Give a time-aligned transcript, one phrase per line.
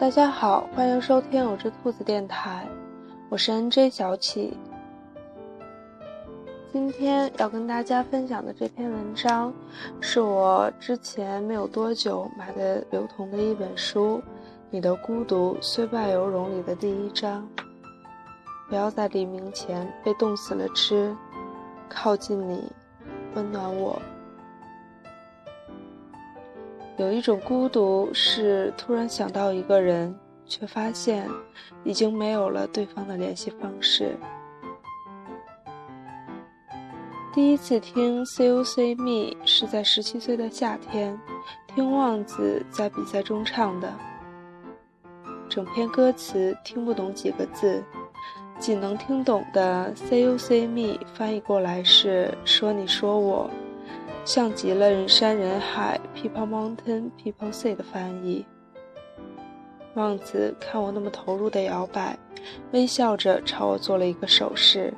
[0.00, 2.66] 大家好，欢迎收听我只兔子电台，
[3.28, 4.56] 我是 NJ 小启。
[6.72, 9.52] 今天要跟大家分享的这篇文章，
[10.00, 14.16] 是我之前没有多久买的刘同的一本书
[14.70, 17.46] 《你的孤独虽败犹荣》里的第一章。
[18.70, 21.14] 不要在黎明前被冻死了吃，
[21.90, 22.72] 靠近你，
[23.34, 24.00] 温暖我。
[27.00, 30.14] 有一种孤独是突然想到一个人，
[30.44, 31.26] 却发现
[31.82, 34.14] 已经没有了对方的联系方式。
[37.32, 41.18] 第一次听《C U C Me》是在十七岁的夏天，
[41.74, 43.90] 听旺子在比赛中唱的，
[45.48, 47.82] 整篇歌词听不懂几个字。
[48.58, 53.50] 仅能听懂的 “c u c me” 翻译过来是“说你说我”，
[54.24, 58.44] 像极了人山人海 “people mountain people sea” 的翻译。
[59.94, 62.16] 望子看我那么投入的摇摆，
[62.72, 64.94] 微笑着朝我做了一个手势。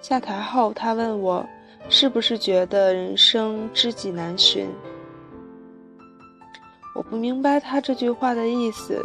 [0.00, 1.46] 下台后，他问我
[1.88, 4.68] ：“是不是觉得人生知己难寻？”
[6.96, 9.00] 我不明白他这句话的意思，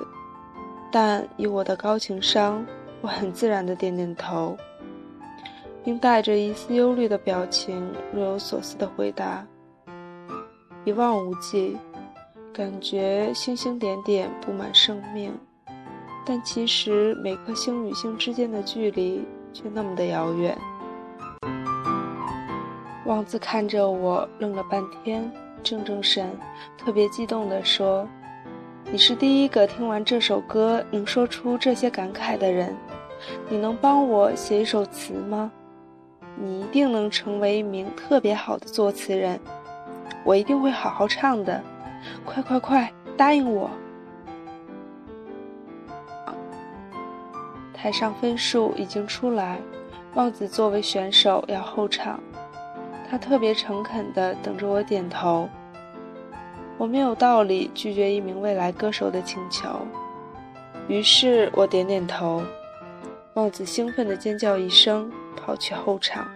[0.91, 2.65] 但以我的高情商。
[2.99, 4.57] 我很自然的点点头，
[5.87, 7.81] 并带着一丝忧虑的表情，
[8.13, 9.47] 若有所思的回答
[10.83, 11.77] ：“一望无际，
[12.53, 15.33] 感觉星星点点布满生命，
[16.25, 20.57] 但其实每颗星与星之间的距离却那么的遥远。”
[23.07, 25.31] 旺子看着我，愣了半天，
[25.63, 26.29] 正正神，
[26.77, 28.05] 特别激动地说。
[28.91, 32.75] 你是第一个听完这首歌能说出这些感慨的人，
[33.47, 35.49] 你能帮我写一首词吗？
[36.39, 39.39] 你一定能成为一名特别好的作词人，
[40.23, 41.61] 我一定会好好唱的，
[42.23, 43.69] 快快快，答应我！
[47.73, 49.59] 台上分数已经出来，
[50.15, 52.19] 旺子作为选手要候场，
[53.09, 55.49] 他特别诚恳地等着我点头。
[56.77, 59.67] 我没有道理拒绝一名未来歌手的请求，
[60.87, 62.43] 于是我点点头。
[63.33, 66.27] 旺子兴奋地尖叫一声，跑去后场。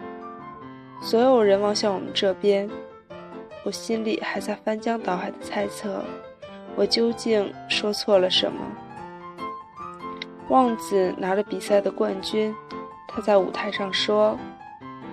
[1.01, 2.69] 所有人望向我们这边，
[3.63, 6.03] 我心里还在翻江倒海的猜测，
[6.75, 8.59] 我究竟说错了什么。
[10.49, 12.53] 旺子拿了比赛的冠军，
[13.07, 14.37] 他在舞台上说：“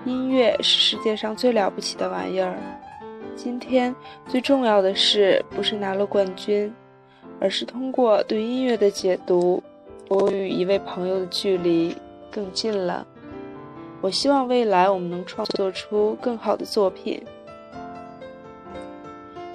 [0.04, 2.56] 音乐是世界上最了不起的玩意儿。”
[3.34, 3.94] 今天
[4.26, 6.74] 最重要的事不是拿了冠军，
[7.40, 9.62] 而是通过对音乐的解读，
[10.08, 11.96] 我与一位朋友的距离
[12.32, 13.06] 更近了。
[14.00, 17.22] 我希望未来我们能创作出更好的作品。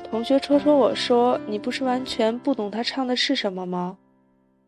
[0.10, 3.98] 同学戳戳我说：“你不是完全不懂他唱的是什么吗？”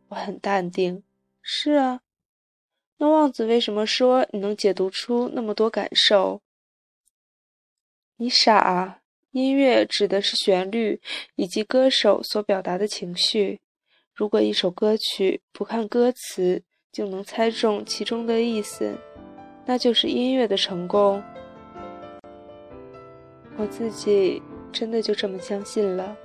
[0.09, 1.03] 我很淡定
[1.41, 2.01] ：“是啊。”
[2.97, 6.41] 那旺子为什么说你能解读出那么多感受？
[8.17, 8.99] 你傻啊。
[9.31, 11.01] 音乐指的是旋律
[11.35, 13.59] 以及歌手所表达的情绪。
[14.13, 18.97] 如果一首歌曲不看歌词就能猜中其中的意思，
[19.65, 21.21] 那就是音乐的成功。
[23.57, 26.15] 我自己真的就这么相信了。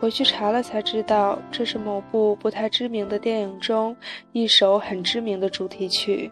[0.00, 3.96] 回去查了才知道，这是某部不太知名的电影中
[4.32, 6.30] 一首很知名的主题曲。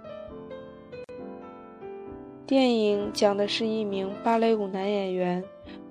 [2.47, 5.43] 电影讲的是一名芭蕾舞男演员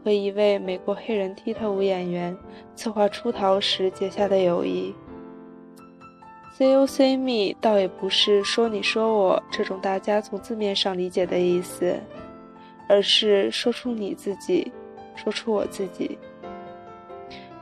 [0.03, 2.35] 和一位美国黑人踢踏舞演员
[2.75, 4.95] 策划出逃时结下的友谊。
[6.57, 11.99] C U C me 倒也不是说你说我这种大家从字面上理解的意思，
[12.87, 14.71] 而是说出你自己，
[15.15, 16.17] 说出我自己。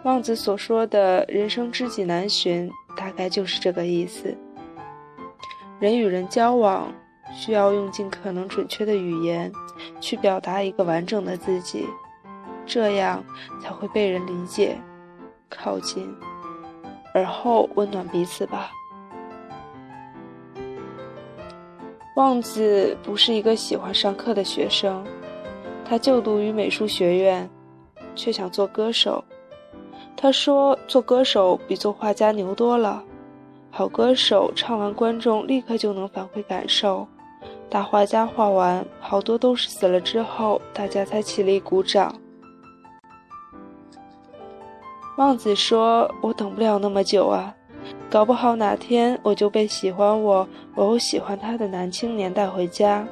[0.04, 4.36] 旺子所说的人生知己难寻，大概就是这个意思。
[5.80, 6.94] 人与人交往。
[7.36, 9.52] 需要用尽可能准确的语言
[10.00, 11.88] 去表达一个完整的自己，
[12.64, 13.26] 这样
[13.60, 14.78] 才会被人理解、
[15.50, 16.16] 靠近，
[17.12, 18.70] 而后温暖彼此吧。
[22.16, 25.04] 旺子不是一个喜欢上课的学生，
[25.84, 27.50] 他就读于美术学院，
[28.16, 29.24] 却想做歌手。
[30.16, 33.04] 他说：“做歌手比做画家牛多了，
[33.72, 37.08] 好歌手唱完，观众立刻就能反馈感受。”
[37.68, 42.16] 大画家画完，好多都是死了之后，大家才起立鼓掌。
[45.18, 47.54] 旺子说：“我等不了那么久啊，
[48.14, 53.04] 搞不好哪天我就被喜欢我，我又喜欢他的男青年带回家，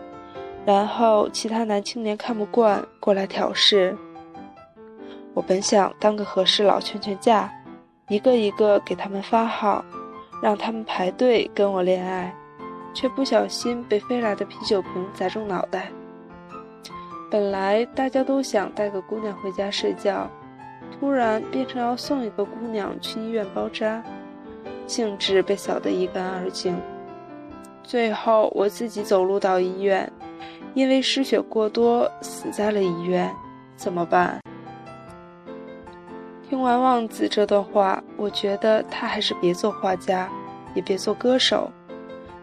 [0.64, 3.98] 然后其他男青年看不惯，过来挑事。
[5.34, 7.52] 我本想当个和事佬劝劝架，
[8.10, 9.84] 一个一个给他们发号，
[10.40, 12.32] 让他们排队跟我恋爱，
[12.94, 15.90] 却不小心被飞来的啤酒瓶砸中脑袋。
[17.32, 20.30] 本来大家都想带个姑娘回家睡觉，
[20.92, 24.04] 突然变成要送一个姑娘去医院包扎，
[24.88, 26.80] 兴致被扫得一干二净。
[27.84, 30.12] 最后我自己走路到医院，
[30.74, 33.34] 因为失血过多死在了医院，
[33.76, 34.40] 怎么办？
[36.48, 40.30] 听完望子这段话，我觉得他还是别做画家，
[40.76, 41.72] 也别做歌手，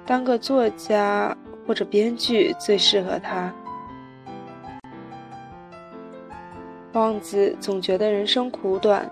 [0.07, 1.37] 当个作家
[1.67, 3.53] 或者编剧最适合他。
[6.95, 9.09] 望子总觉得人生苦短，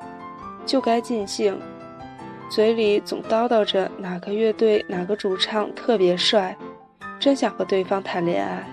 [0.65, 1.61] 就该尽兴，
[2.49, 6.57] 嘴里总叨叨着哪个乐队哪个主唱特别帅，
[7.19, 8.65] 真想和对方谈恋爱。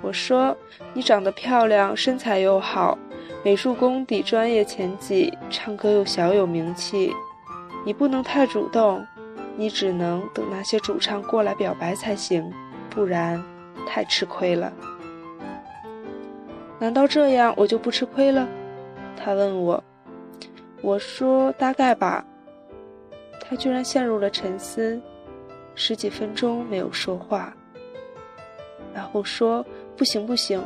[0.00, 0.56] 我说
[0.94, 2.96] ：“你长得漂亮，身材又好，
[3.42, 7.12] 美术功底专业前几，唱歌又小有名气，
[7.84, 9.04] 你不能太主动，
[9.56, 12.48] 你只能等那些主唱过来表白才行，
[12.90, 13.42] 不然
[13.88, 14.72] 太吃亏了。”
[16.78, 18.46] 难道这样我就不吃亏了？
[19.16, 19.82] 他问我，
[20.80, 22.24] 我说大概吧。
[23.48, 25.00] 他居然陷入了沉思，
[25.74, 27.54] 十几分钟没有说话，
[28.94, 29.64] 然后说
[29.96, 30.62] ：“不行不行。”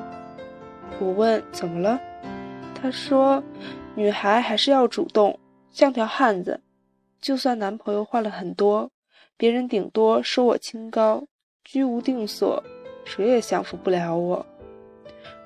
[1.01, 2.01] 我问怎么了？
[2.75, 3.43] 他说
[3.95, 5.39] ：“女孩还是要主动，
[5.71, 6.61] 像条汉子。
[7.21, 8.89] 就算男朋友换了很多，
[9.37, 11.25] 别人顶多说我清高，
[11.65, 12.63] 居无定所，
[13.05, 14.45] 谁也降服不了我。”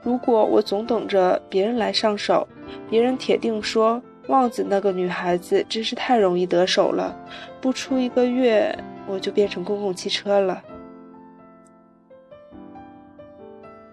[0.02, 2.46] 如果我总等着别人来上手，
[2.90, 7.14] 别人铁定说旺子那个女孩子真是太容易得手了，
[7.60, 8.76] 不出一个月
[9.06, 10.62] 我就变成公共汽车了。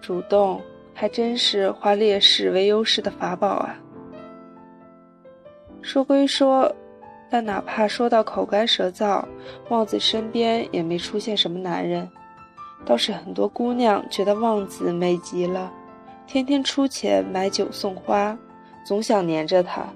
[0.00, 0.60] 主动
[0.94, 3.78] 还真是化劣势为优势的法宝啊！
[5.82, 6.74] 说归说，
[7.30, 9.24] 但哪怕说到口干舌燥，
[9.68, 12.08] 旺子身边也没出现什么男人，
[12.84, 15.72] 倒是很多姑娘觉得旺子美极了。
[16.26, 18.36] 天天出钱买酒送花，
[18.84, 19.86] 总想黏着他。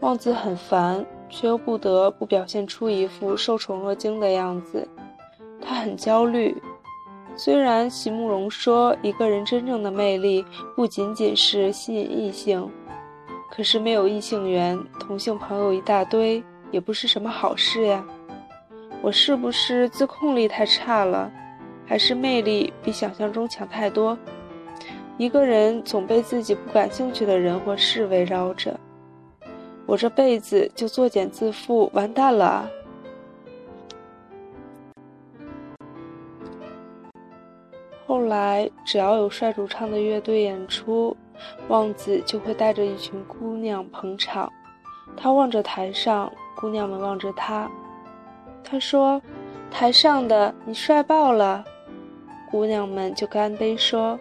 [0.00, 4.86] 旺子很烦，却又不得不表现出一副受宠若惊的样子。
[5.60, 6.56] 他很焦虑。
[7.36, 10.44] 虽然席慕容说一个人真正的魅力
[10.74, 12.68] 不仅仅是吸引异性，
[13.50, 18.04] 可是没有异性缘，同性朋友一大堆，也不是什么好事呀。
[19.02, 21.30] 我是不是自控力太差了？
[21.86, 24.16] 还是魅力比想象中强太多。
[25.16, 28.78] 一个人总被自己不感兴趣的人或事围绕着，
[29.90, 32.70] 我这辈子就作茧自缚，完蛋了。
[38.06, 41.16] 后来，只要有帅主唱的乐队演出，
[41.66, 44.48] 旺子就会带着一群姑娘捧场。
[45.16, 47.68] 他望着台上，姑娘们望着他。
[48.62, 49.20] 他说
[49.72, 51.64] ：“台上的你帅爆了。”
[52.48, 54.16] 姑娘们就干杯说：“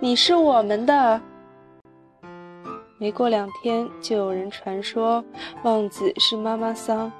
[0.00, 1.20] 你是我们的。”
[2.96, 5.22] 没过两天，就有人传说
[5.64, 7.10] 旺子是妈妈桑，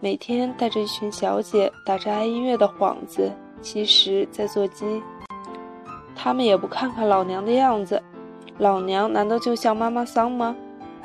[0.00, 5.02] 每天带着一群小姐打着爱音乐的幌子，其实在做鸡。
[6.16, 8.02] 他们也不看看老娘的样子，
[8.58, 10.56] 老娘难道就像妈妈桑吗？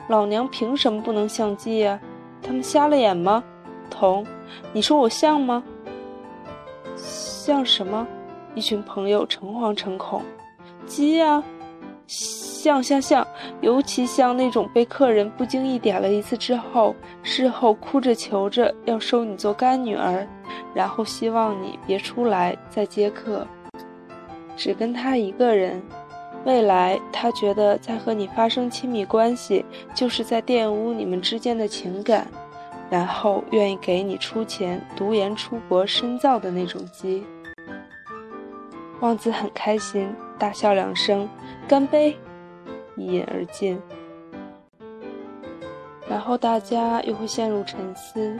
[0.07, 1.99] 老娘凭什么不能像鸡呀？
[2.41, 3.43] 他们瞎了眼吗？
[3.89, 4.25] 童，
[4.71, 5.61] 你说我像吗？
[6.95, 8.07] 像什么？
[8.55, 10.21] 一群朋友诚惶诚恐，
[10.85, 11.43] 鸡呀，
[12.07, 13.25] 像像像，
[13.61, 20.27] 尤其像那种被客人不经意点了一次之后，事后哭着求着要收你做干女儿，
[20.73, 23.45] 然后希望你别出来再接客，
[24.55, 25.81] 只跟他一个人。
[26.43, 32.27] 未来他觉得在和你发生亲密关系，就是在玷污你们之间的情感，
[32.87, 37.23] 然后愿意给你出钱读研出国深造的那种鸡。
[39.01, 40.07] 旺子很开心，
[40.37, 41.27] 大笑两声，
[41.67, 42.15] 干杯，
[42.95, 43.81] 一饮而尽。
[46.07, 48.37] 然后大家又会陷入沉思。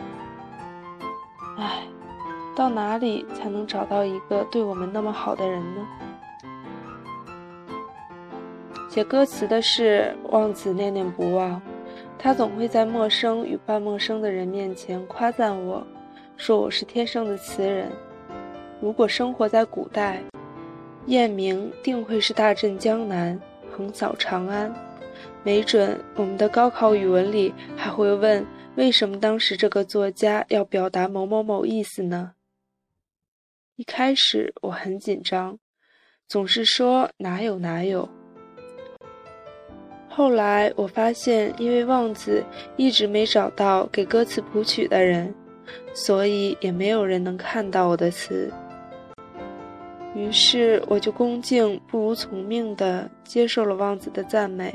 [1.58, 1.84] 唉，
[2.56, 5.88] 到哪里才能找到一个对我们那么好的人呢？
[8.88, 11.60] 写歌词的是望子念念不忘，
[12.20, 15.84] 他总会在陌生与半陌生的人面前夸赞我，
[16.38, 17.92] 说我是天生的词人。
[18.80, 20.22] 如果生活在古代。
[21.08, 23.40] 燕鸣定会是大震江南，
[23.72, 24.74] 横扫长安。
[25.44, 28.46] 没准我们的高考语文里还会问：
[28.76, 32.32] 为什么当时这个作家要表达某某某意思呢？
[33.76, 35.60] 一开始我很紧张，
[36.28, 38.10] 总是说哪有哪有。
[40.10, 42.44] 后来我发现，因为望子
[42.78, 45.32] 一直没找到给歌词谱曲的人，
[45.94, 48.52] 所以也没有人能看到我的词。
[50.16, 54.74] 于是我就恭敬不如从命的接受了旺子的赞美。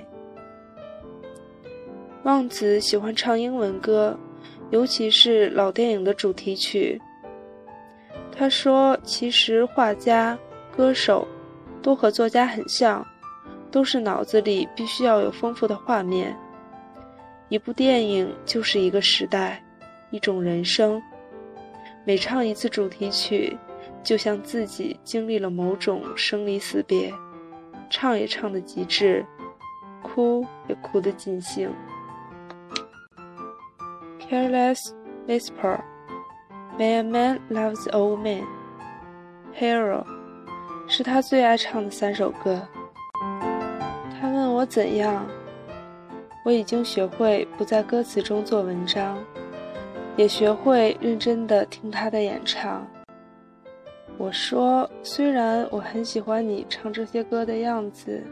[2.24, 4.14] 旺子喜欢唱英文歌，
[4.68, 7.00] 尤其是老电影的主题曲。
[8.36, 10.38] 他说：“其实画家、
[10.76, 11.26] 歌手
[11.80, 13.04] 都和作家很像，
[13.70, 16.36] 都是脑子里必须要有丰富的画面。
[17.48, 19.62] 一部电影就是一个时代，
[20.10, 21.02] 一种人生。
[22.04, 23.56] 每唱一次主题曲。”
[24.02, 27.12] 就像自己经历了某种生离死别，
[27.90, 29.24] 唱也唱得极致，
[30.02, 31.70] 哭也哭得尽兴。
[34.20, 34.92] Careless
[35.26, 35.80] whisper,
[36.78, 38.44] may a man love the old man?
[39.58, 40.04] Hero，
[40.86, 42.66] 是他最爱唱的三首歌。
[44.20, 45.26] 他问我怎样，
[46.44, 49.18] 我已经学会不在歌词中做文章，
[50.16, 52.86] 也学会认真的听他的演唱。
[54.20, 58.22] 我说：“虽然我很喜欢你唱这些歌的样子，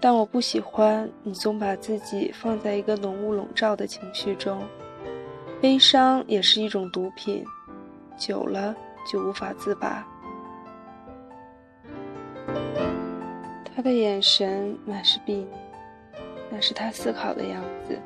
[0.00, 4.62] 但我不喜欢你总把自己放在一个浓雾笼罩的情绪中。
[5.60, 7.44] 悲伤也是一种毒品，
[8.16, 8.74] 久了
[9.06, 10.02] 就无法自拔。”
[13.76, 15.46] 他的眼神满是鄙夷，
[16.50, 17.98] 那是他思考的样子。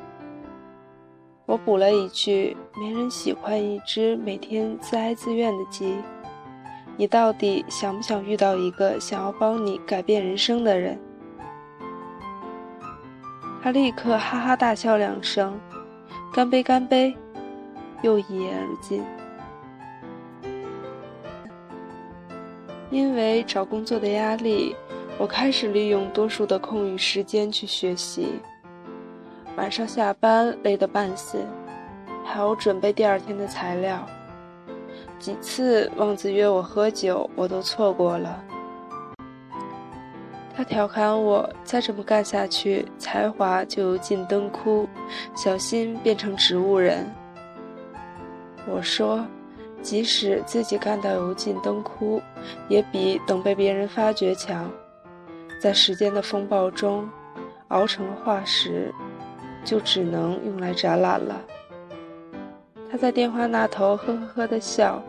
[1.46, 5.94] 我补了一句：“没人喜欢一只每天自哀自怨的鸡。”
[6.96, 10.98] 你到底想不想遇到一个想要帮你改变人生的人？
[13.62, 15.58] 他立刻哈哈大笑两声，
[16.32, 17.14] 干杯干杯，
[18.02, 19.02] 又一言而尽。
[22.90, 24.74] 因为找工作的压力，
[25.18, 28.28] 我开始利用多数的空余时间去学习。
[29.56, 31.38] 晚上下班累得半死，
[32.24, 34.04] 还要准备第二天的材料。
[35.18, 38.42] 几次旺子约我喝酒，我都错过了。
[40.56, 44.88] 他调侃我：“再这么干下去，才华就油尽灯枯，
[45.36, 47.06] 小心变成植物人。”
[48.68, 49.24] 我说
[49.82, 52.20] ：“即使自己干到油尽灯枯，
[52.68, 54.70] 也比等被别人发掘强。
[55.60, 57.08] 在时间的风暴中，
[57.68, 58.92] 熬成了化石。”
[59.64, 61.40] 就只能用来展览了。
[62.90, 65.02] 他在电话那头呵呵呵的笑，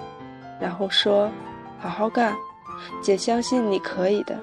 [0.60, 1.30] 然后说
[1.80, 2.36] ：“好好干，
[3.02, 4.36] 姐相信你可以的。”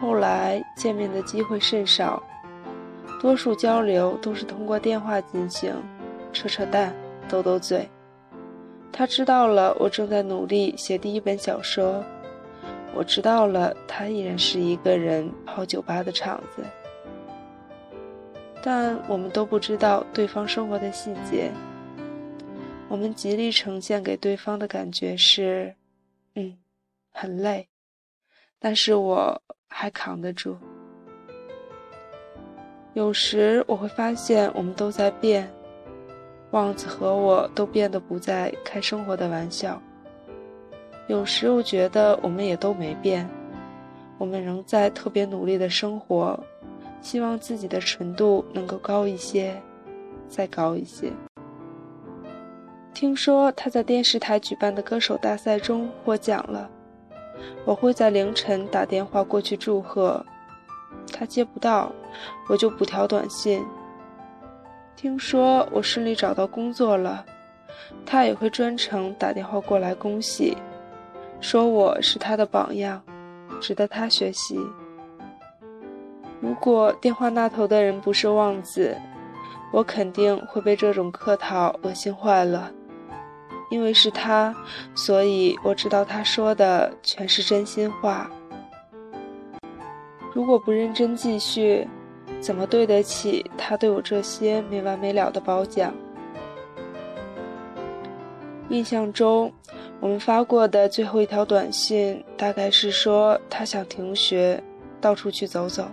[0.00, 2.22] 后来见面的机会甚少，
[3.20, 5.72] 多数交流都是通过电话进行，
[6.32, 6.94] 扯扯淡，
[7.28, 7.88] 斗斗嘴。
[8.90, 12.04] 他知道了我正在努力写第一本小说，
[12.94, 16.62] 我知道了他依然是一个人泡酒吧的场子。
[18.62, 21.50] 但我们都不知道对方生活的细节。
[22.88, 25.74] 我们极力呈现给对方的感觉是，
[26.34, 26.56] 嗯，
[27.10, 27.66] 很累，
[28.58, 30.56] 但是我还扛得住。
[32.94, 35.50] 有时我会发现我们都在变，
[36.50, 39.80] 旺子和我都变得不再开生活的玩笑。
[41.08, 43.26] 有时我觉得我们也都没变，
[44.18, 46.38] 我们仍在特别努力的生活。
[47.02, 49.60] 希望自己的纯度能够高一些，
[50.28, 51.12] 再高一些。
[52.94, 56.70] 听说他在电视台举办的歌手大赛中获奖了，
[57.64, 60.24] 我会在凌晨打电话过去祝贺，
[61.12, 61.90] 他接不到，
[62.48, 63.64] 我就补条短信。
[64.94, 67.24] 听说我顺利找到工作了，
[68.06, 70.56] 他也会专程打电话过来恭喜，
[71.40, 73.02] 说我是他的榜样，
[73.60, 74.60] 值得他学习。
[76.42, 78.96] 如果电话那头的人不是旺子，
[79.72, 82.68] 我肯定会被这种客套恶心坏了。
[83.70, 84.52] 因为是他，
[84.92, 88.28] 所以我知道他说的全是真心话。
[90.34, 91.88] 如果不认真继续，
[92.40, 95.94] 怎么对得起他对我这些没完没了的褒奖？
[98.68, 99.52] 印象中，
[100.00, 104.60] 我们发过的最后一条短信，大概是说他想停学，
[105.00, 105.84] 到处去走走。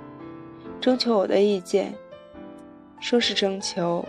[0.81, 1.93] 征求我的意见，
[3.00, 4.05] 说是征求，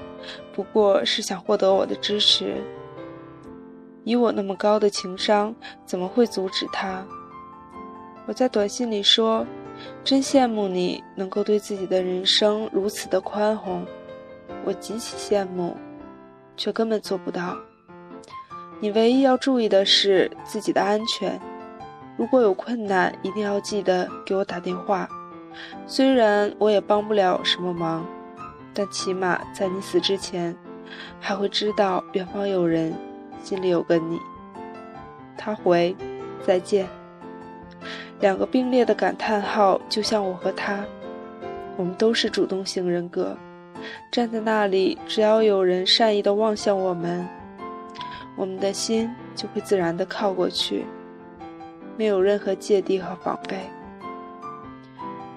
[0.53, 2.57] 不过是想获得我的支持。
[4.05, 7.05] 以我那么高的情商，怎么会阻止他？
[8.27, 9.45] 我在短信里说
[10.05, 13.85] ：“真羡慕你能够对自己的人生如此的宽宏，
[14.65, 15.77] 我极其羡慕，
[16.57, 17.57] 却根本做不到。
[18.79, 21.39] 你唯一要注意的是自己的安全，
[22.17, 25.09] 如果有困难，一定要记得给我打电话。
[25.87, 28.07] 虽然我也帮不了什么忙，
[28.73, 30.57] 但起码在你死之前，
[31.19, 32.95] 还会知道远方有人，
[33.43, 34.19] 心里有个你。
[35.37, 35.97] 他回
[36.47, 36.87] ：“再见。”
[38.21, 40.85] 两个并列的感叹号，就像我和他，
[41.77, 43.37] 我们都是主动型人格，
[44.11, 47.27] 站在那里，只要有人善意的望向我们，
[48.37, 50.85] 我们的心就会自然的靠过去，
[51.97, 53.59] 没有任何芥蒂和防备。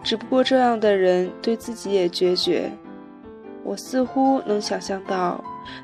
[0.03, 2.69] 只不过这样的人对自己也决绝。
[3.63, 5.41] 我似乎能想象到，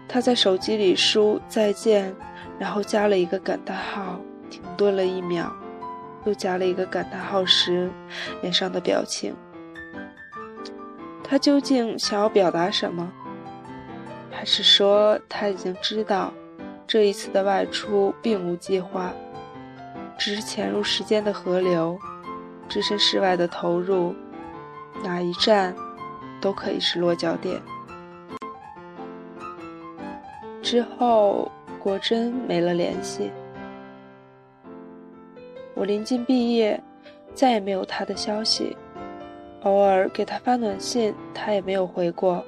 [0.07, 2.13] 他在手机里输再见，
[2.59, 5.51] 然后加了一个感叹号，停顿了一秒。
[6.25, 7.89] 又加了一个感叹号时，
[8.41, 9.33] 脸上的表情。
[11.23, 13.09] 他究竟想要表达什么？
[14.29, 16.33] 还是说他已经知道，
[16.85, 19.13] 这一次的外出并无计划，
[20.17, 21.97] 只是潜入时间的河流，
[22.69, 24.15] 置身事外的投入，
[25.03, 25.75] 哪一站
[26.39, 27.59] 都可以是落脚点。
[30.61, 33.31] 之后果真没了联系。
[35.73, 36.81] 我临近毕业，
[37.33, 38.77] 再也没有他的消息。
[39.63, 42.45] 偶尔给他发短信，他也没有回过。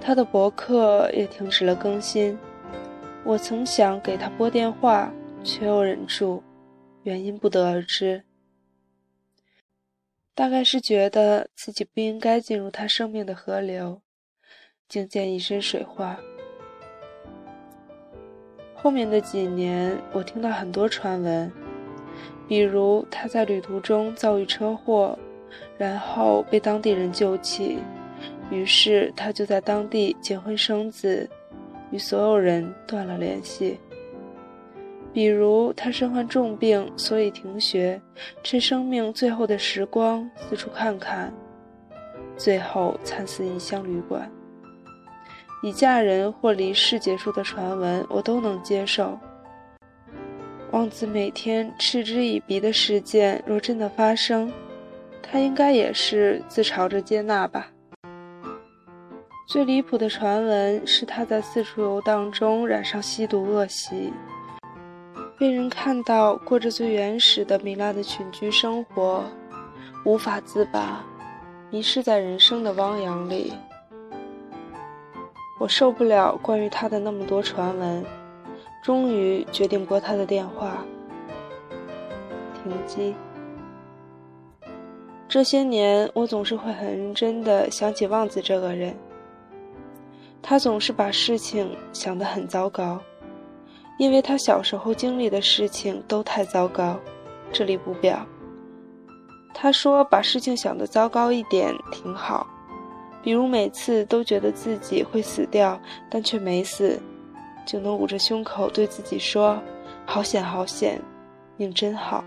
[0.00, 2.38] 他的博客也停止了更新。
[3.24, 5.10] 我曾想给他拨电话，
[5.42, 6.42] 却又忍住，
[7.02, 8.22] 原因不得而知。
[10.36, 14.02] 大概是觉得自己不应该进入他生命的河流，
[14.86, 16.14] 竟见一身水花。
[18.74, 21.50] 后面的几年，我听到很多传闻。
[22.46, 25.18] 比如他在旅途中遭遇车祸，
[25.78, 27.78] 然后被当地人救起，
[28.50, 31.26] 于是他就在当地结婚生子，
[31.90, 33.80] 与所有人断了联系。
[35.16, 37.98] 比如他身患重病，所以停学，
[38.42, 41.32] 趁生命最后的时光四处看看，
[42.36, 44.30] 最后惨死异乡旅馆。
[45.62, 49.18] 以嫁人或离世结束的传闻，我都能接受。
[50.70, 54.52] 王子每天嗤之以鼻的事件，若真的发生，
[55.22, 57.70] 他应该也是自嘲着接纳吧。
[59.48, 64.12] 最离谱的传闻是他在四处游荡中染上吸毒恶习，
[65.38, 69.22] 被人看到过着最原始的糜烂的群居生活，
[70.04, 71.04] 无法自拔，
[71.70, 73.52] 迷失在人生的汪洋里。
[75.58, 78.04] 我受不了关于他的那么多传闻。
[78.82, 80.84] 终于决定拨他的电话。
[82.62, 83.16] 停机。
[85.28, 88.94] 这些年，我总是会很认真地想起旺子这个人。
[90.40, 93.00] 他总是把事情想得很糟糕，
[93.98, 96.98] 因为他小时候经历的事情都太糟糕。
[97.52, 98.26] 这里不表。
[99.54, 102.46] 他说把事情想得糟糕一点挺好，
[103.22, 105.80] 比如每次都觉得自己会死掉，
[106.10, 107.00] 但却没死。
[107.64, 109.58] 就能捂着胸口对自己说
[110.06, 111.00] ：“好险，好险，
[111.56, 112.22] 命真好。”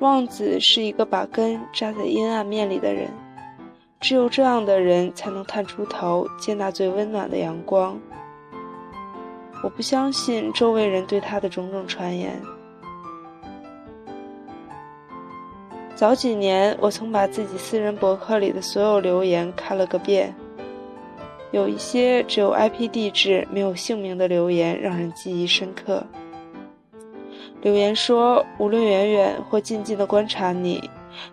[0.00, 3.10] 望子是一个把根扎在阴暗面里的人，
[4.00, 7.96] 只有这样的人才能探出头，接纳最温暖的阳光。
[9.62, 12.40] 我不相信周围人对他的种种传言。
[15.94, 20.34] 早几年，我曾把自己私人博客里的所有留言看了个遍。
[21.52, 26.04] 有一些只有 IP 地址没有姓名的留言让人记忆深刻。
[27.62, 30.90] 留言说：“无论远远或近近的观察你，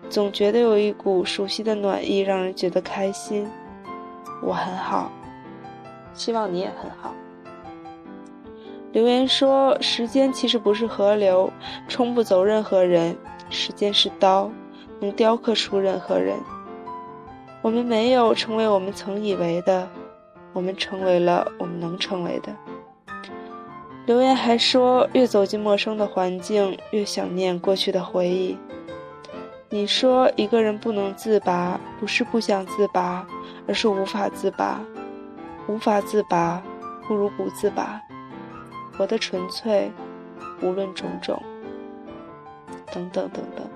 [0.08, 3.46] 总觉得有一股熟悉的暖意，让人觉得开心。”
[4.42, 5.12] 我很好，
[6.14, 7.14] 希望你也很好。
[8.94, 11.52] 留言说：“时间其实不是河流，
[11.88, 13.12] 冲不走任何人；
[13.50, 14.48] 时间是刀，
[15.00, 16.38] 能雕刻出任何人。
[17.60, 19.86] 我们没有成为我们曾以为的。”
[20.54, 22.54] 我们成为了我们能成为的。
[24.06, 28.56] 留言还说，越走进陌生的环境，越想念过去的回忆。
[29.68, 33.26] 你说一个人不能自拔，不是不想自拔，
[33.66, 34.80] 而是无法自拔。
[35.66, 36.62] 无法自拔，
[37.08, 38.00] 不如不自拔。
[38.96, 39.90] 活得纯粹，
[40.62, 41.40] 无论种种。
[42.92, 43.68] 等等等等。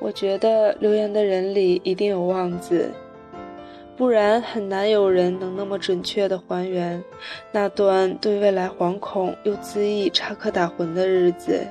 [0.00, 2.92] 我觉得留言的人里一定有忘子。
[3.96, 7.00] 不然很难有人能那么准确的还原
[7.52, 11.64] 那段对未来惶恐又恣意插科打诨的日子。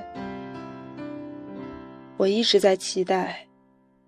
[2.16, 3.46] 我一直在期待，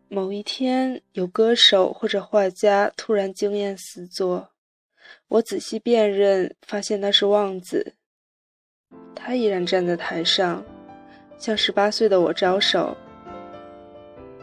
[0.09, 4.49] 某一天有歌手或者画家突然惊艳四座，
[5.29, 7.95] 我仔细辨认，发现那是望子。
[9.15, 10.63] 他依然站在台上，
[11.39, 12.97] 向十八岁的我招手。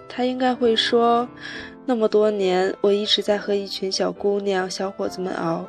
[0.10, 1.28] 他应该会说
[1.86, 5.66] ：“那么多年，我一直在和一群小姑娘、小伙子们熬。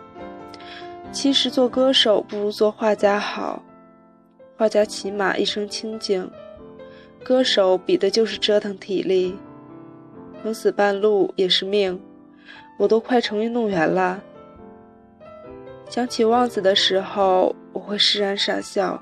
[1.13, 3.63] 其实做歌手不如做画家好，
[4.57, 6.29] 画家起码一生清静，
[7.23, 9.37] 歌手比的就是折腾体力，
[10.43, 12.01] 横死半路也是命。
[12.79, 14.21] 我都快成运动员了。”
[15.93, 18.99] 想起旺子的时候，我会释然傻笑，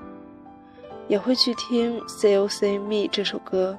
[1.07, 3.77] 也会去听《C O C Me》这首歌。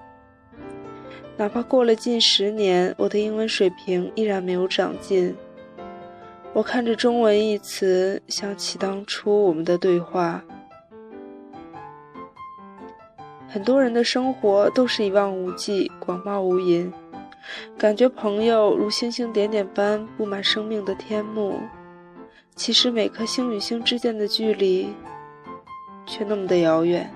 [1.37, 5.37] 哪怕过了近十年，我的英文水平依然没有长进。
[6.55, 10.43] 我看着中文一词，想起当初我们的对话。
[13.47, 16.91] 很多人的生活都是一望无际、广袤无垠，
[17.77, 21.61] 感觉朋友如星星点点般布满生命的天幕。
[22.55, 24.95] 其实每颗星与星之间的距离，
[26.07, 27.13] 却那么的遥远。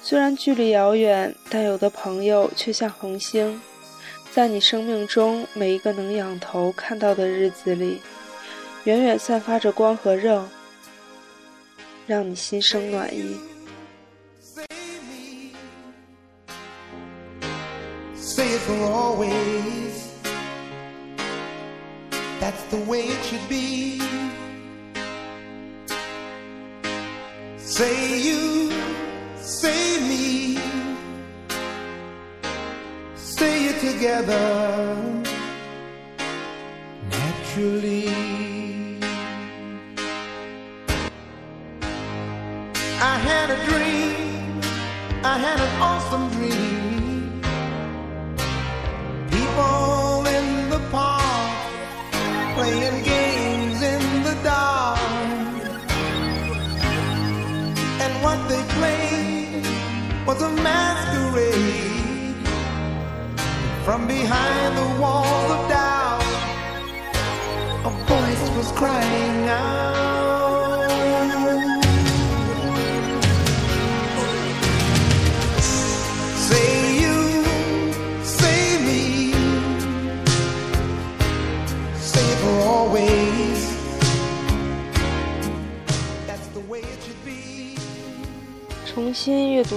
[0.00, 3.60] 虽然距离遥远，但有的朋友却像恒星，
[4.32, 8.00] 在你生命中每一个能仰头看到的日子里，
[8.84, 10.48] 远远散发着光和热，
[12.06, 13.36] 让你心生暖意。
[18.66, 19.94] For always.
[22.40, 24.00] That's the way it should be.
[27.58, 28.72] Say you,
[29.36, 30.58] say me,
[33.14, 34.76] say it together
[37.10, 37.95] naturally.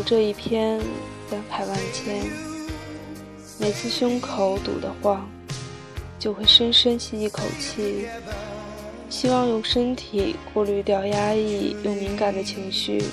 [0.09, 0.79] 这一篇，
[1.29, 2.25] 感慨万千。
[3.59, 5.29] 每次胸口堵得慌，
[6.17, 8.07] 就会深深吸一口气，
[9.07, 13.03] 希望用身体过滤掉压抑又敏感的情绪。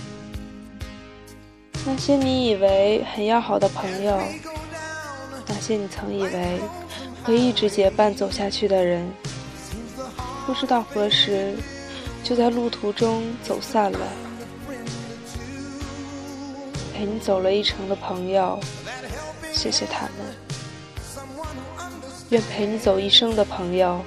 [1.84, 4.18] 那些你以为很要好的朋友，
[5.46, 6.58] 那些你曾以为
[7.24, 9.06] 会一直结伴走下去的人。
[10.46, 11.54] 不知道何时，
[12.24, 13.98] 就在路途中走散了。
[16.96, 18.58] 陪你走了一程的朋友，
[19.52, 20.34] 谢谢他们。
[22.30, 24.02] 愿陪你走一生的朋友，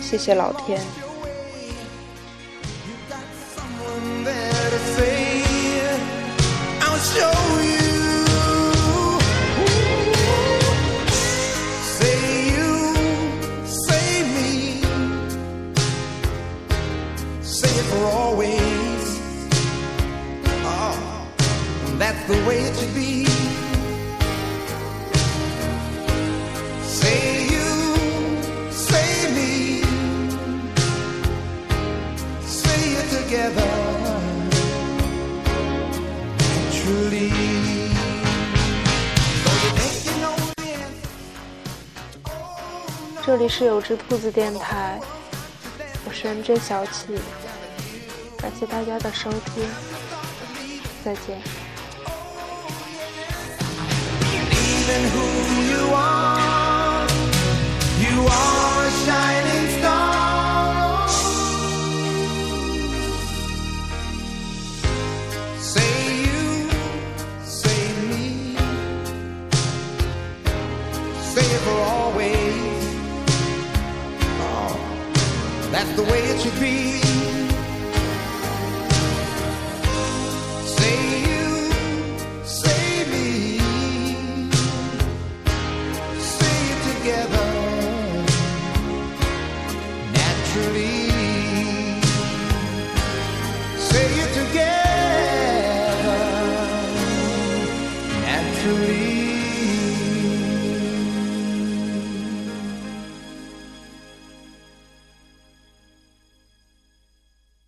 [0.00, 0.80] 谢谢老天。
[7.12, 7.69] the
[43.60, 44.98] 是有只兔子电台，
[46.06, 47.20] 我是 NJ 小启，
[48.38, 49.68] 感谢大家的收听，
[51.04, 51.38] 再见。